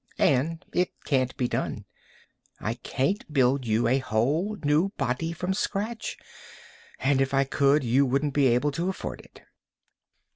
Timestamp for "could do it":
7.43-7.91